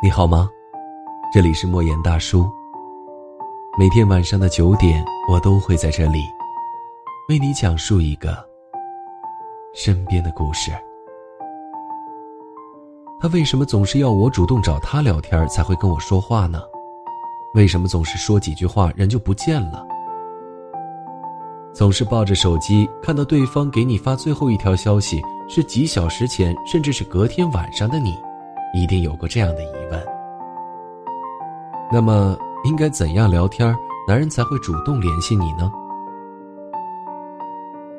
[0.00, 0.48] 你好吗？
[1.32, 2.48] 这里是莫言大叔。
[3.76, 6.20] 每天晚上的九点，我都会在这里
[7.28, 8.38] 为你讲述一个
[9.74, 10.70] 身边的故事。
[13.18, 16.62] 他为什么总是要我主动找他聊天才会跟我说话呢？
[17.54, 19.84] 为什么总是说几句话人就不见了？
[21.74, 28.16] 总是抱着手机，看到对方给你发最后一条消息是几小时前，甚至是隔天晚上的你。
[28.74, 30.04] 一定有过这样的疑问。
[31.90, 33.74] 那么，应该怎样聊天，
[34.06, 35.70] 男人才会主动联系你呢？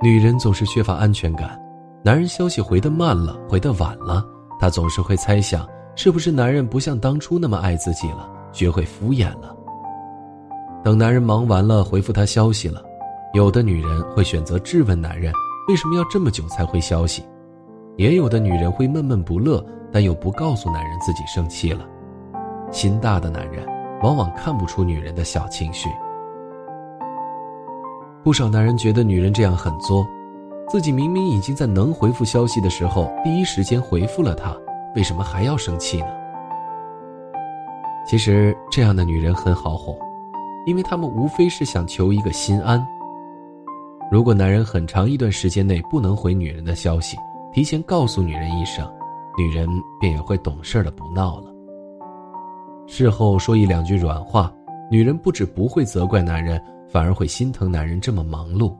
[0.00, 1.60] 女人总是缺乏安全感，
[2.02, 4.24] 男人消息回得慢了，回得晚了，
[4.58, 9.56] 她总是会猜想，是不是男人不像当初那么爱自己了，学会敷衍了。
[10.84, 12.82] 等男人忙完了，回复她消息了，
[13.34, 15.32] 有的女人会选择质问男人
[15.68, 17.24] 为什么要这么久才回消息，
[17.96, 19.64] 也有的女人会闷闷不乐。
[19.92, 21.86] 但又不告诉男人自己生气了，
[22.70, 23.66] 心大的男人
[24.02, 25.88] 往往看不出女人的小情绪。
[28.24, 30.06] 不少男人觉得女人这样很作，
[30.68, 34.56] 自己明明已经在能回复消息的时候第一时间回复了她，
[34.96, 36.06] 为什么还要生气呢？
[38.06, 39.96] 其实这样的女人很好哄，
[40.66, 42.84] 因为她们无非是想求一个心安。
[44.10, 47.16] 如果男人很长一段时间内不能回女人的消息，
[47.52, 48.88] 提前告诉女人一声。
[49.36, 49.68] 女人
[50.00, 51.52] 便也会懂事的不闹了。
[52.86, 54.52] 事后说一两句软话，
[54.90, 58.76] 女人不止不会责怪男人，反而会心疼男人这么忙碌。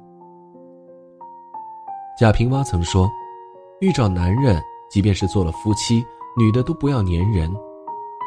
[2.19, 3.11] 贾平凹曾说
[3.81, 6.05] ：“遇找男人，即便是做了夫妻，
[6.37, 7.51] 女的都不要粘人，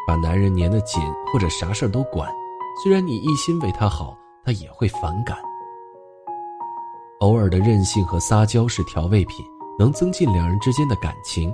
[0.08, 2.28] 把男人粘得紧，或者啥事儿都管。
[2.84, 5.38] 虽然你一心为他好，他也会反感。
[7.20, 9.46] 偶尔的任性和撒娇是调味品，
[9.78, 11.54] 能增进两人之间的感情。”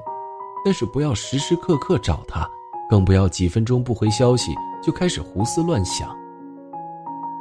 [0.64, 2.48] 但是不要时时刻刻找他，
[2.90, 6.10] 更不要几分钟不回消息就开始胡思乱想。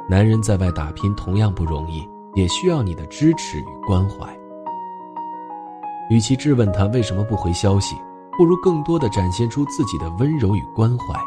[0.09, 4.27] 男人在外打拼同样不容易，也需要你的支持与关怀。
[6.09, 7.95] 与其质问他为什么不回消息，
[8.37, 11.19] 不如更多的展现出自己的温柔与关怀。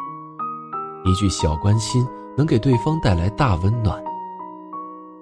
[1.04, 2.06] 一句小关心
[2.36, 4.02] 能给对方带来大温暖。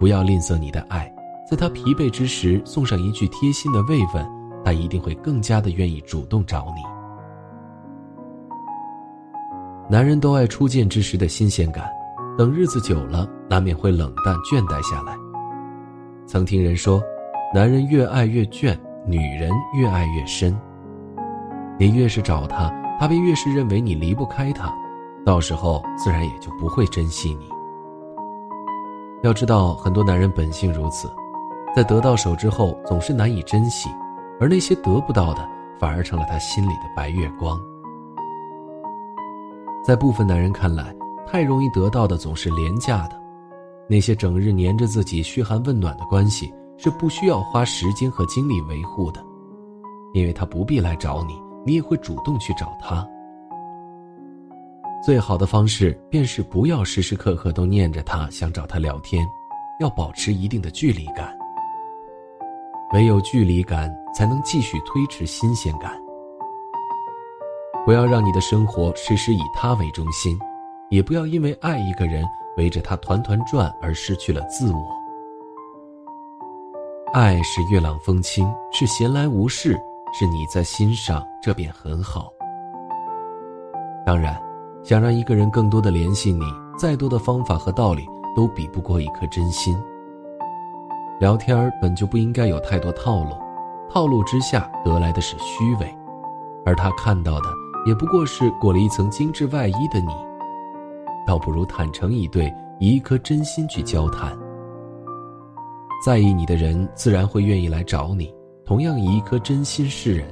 [0.01, 1.13] 不要吝啬你的爱，
[1.49, 4.42] 在他疲惫之时送上一句贴心的慰问。
[4.65, 6.83] 他一定会更加的愿意主动找你。
[9.91, 11.91] 男人都爱初见之时的新鲜感，
[12.39, 15.15] 等日子久了，难免会冷淡倦怠下来。
[16.27, 17.03] 曾听人说，
[17.53, 20.57] 男人越爱越倦，女人越爱越深。
[21.79, 24.73] 你越是找他，他便越是认为你离不开他，
[25.27, 27.49] 到时候自然也就不会珍惜你。
[29.23, 31.11] 要知道，很多男人本性如此，
[31.75, 33.91] 在得到手之后，总是难以珍惜。
[34.43, 35.49] 而那些得不到的，
[35.79, 37.57] 反而成了他心里的白月光。
[39.87, 40.93] 在部分男人看来，
[41.25, 43.17] 太容易得到的总是廉价的，
[43.89, 49.25] 那些整日黏着自己嘘寒问暖的关系，是不需要花时间和精力维护的，
[50.13, 53.09] 因为他不必来找你，你也会主动去找他。
[55.07, 59.25] 最好的方式便是不要时时刻刻都念着他，想找他聊天，
[59.79, 61.33] 要保持一定的距离感。
[62.93, 65.93] 唯有距离感，才能继续推迟新鲜感。
[67.85, 70.39] 不要让你的生活时时以他为中心，
[70.91, 72.25] 也不要因为爱一个人
[72.57, 74.87] 围着他团团转而失去了自我。
[77.13, 79.73] 爱是月朗风清，是闲来无事，
[80.13, 82.31] 是你在心上，这便很好。
[84.05, 84.41] 当然，
[84.85, 86.45] 想让一个人更多的联系你，
[86.79, 89.77] 再多的方法和道理都比不过一颗真心。
[91.21, 93.31] 聊天本就不应该有太多套路，
[93.89, 95.95] 套路之下得来的是虚伪，
[96.67, 97.47] 而他看到的
[97.87, 100.13] 也不过是裹了一层精致外衣的你，
[101.27, 104.37] 倒不如坦诚以对，以一颗真心去交谈。
[106.05, 108.35] 在意你的人自然会愿意来找你，
[108.65, 110.27] 同样以一颗真心示人，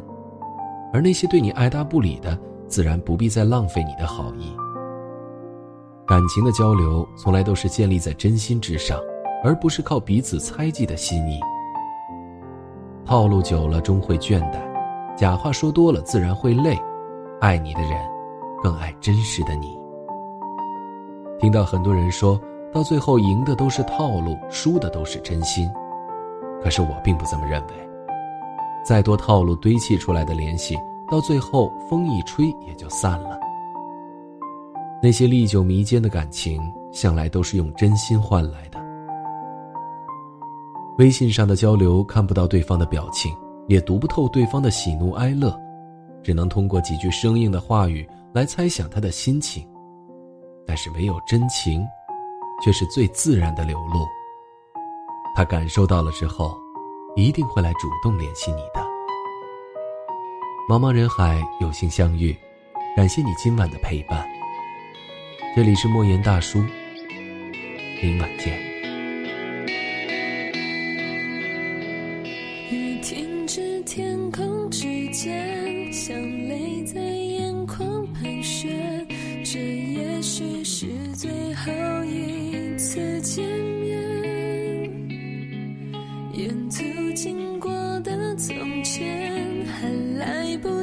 [0.93, 2.37] 而那些对你爱答不理的，
[2.67, 4.53] 自然不必再浪费你的好意。
[6.05, 8.99] 感情的交流从来都是建立在真心之上。
[9.43, 11.41] 而不是靠彼此猜忌的心意。
[13.05, 14.61] 套路久了终会倦怠，
[15.17, 16.79] 假话说多了自然会累。
[17.41, 17.93] 爱你的人，
[18.63, 19.79] 更爱真实的你。
[21.39, 22.39] 听到很多人说
[22.73, 25.69] 到最后赢的都是套路，输的都是真心，
[26.63, 27.73] 可是我并不这么认为。
[28.85, 30.77] 再多套路堆砌出来的联系，
[31.11, 33.41] 到最后风一吹也就散了。
[35.03, 38.80] 那些历久弥坚的感情，向来都是用真心换来的。
[41.01, 43.35] 微信上的交流看不到对方的表情，
[43.69, 45.59] 也读不透对方的喜怒哀乐，
[46.23, 49.67] 只能通过几句生硬的话语来猜想他的心情，
[50.67, 51.83] 但是没有真情，
[52.63, 54.07] 却是最自然的流露。
[55.35, 56.55] 他感受到了之后，
[57.17, 58.87] 一定会来主动联系你的。
[60.69, 62.37] 茫茫人海，有幸相遇，
[62.95, 64.29] 感谢你今晚的陪伴。
[65.57, 66.63] 这里是莫言大叔，
[68.03, 68.70] 明晚见。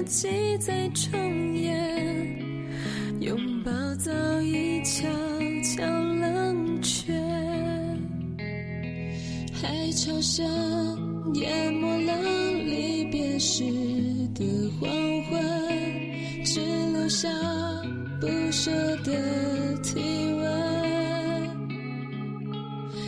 [0.07, 1.67] 来不及再重演。
[3.19, 4.11] 拥抱早
[4.41, 5.05] 已悄
[5.61, 7.11] 悄冷却，
[9.51, 10.45] 海潮声
[11.33, 12.13] 淹没了
[12.63, 13.65] 离别时
[14.33, 14.89] 的黄
[15.29, 15.43] 昏，
[16.45, 16.61] 只
[16.93, 17.27] 留下
[18.21, 18.71] 不舍
[19.03, 19.11] 的
[19.83, 19.99] 体
[20.39, 20.47] 温。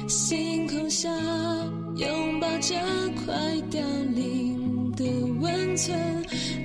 [0.09, 1.09] 星空下
[1.95, 2.75] 拥抱着
[3.23, 3.33] 快
[3.71, 3.79] 凋
[4.13, 5.05] 零的
[5.39, 5.97] 温存，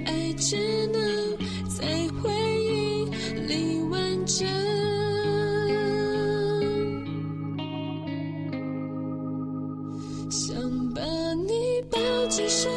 [0.07, 1.01] 爱只能
[1.69, 1.87] 在
[2.21, 2.31] 回
[2.63, 3.05] 忆
[3.47, 4.47] 里完整。
[10.31, 10.55] 想
[10.95, 11.03] 把
[11.47, 11.99] 你抱
[12.29, 12.71] 紧身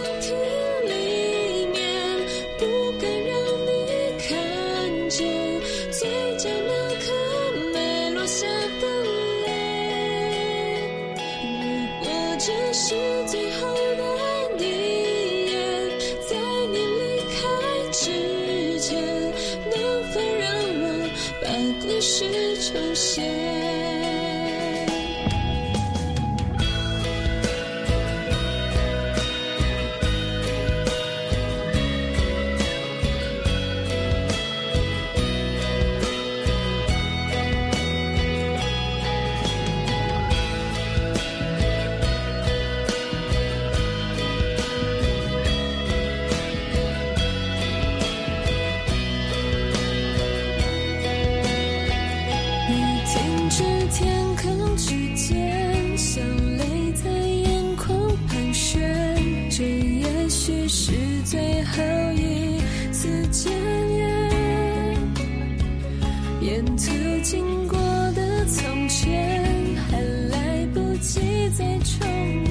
[66.40, 66.92] 沿途
[67.24, 67.78] 经过
[68.16, 70.00] 的从前，还
[70.30, 71.20] 来不及
[71.58, 72.47] 再重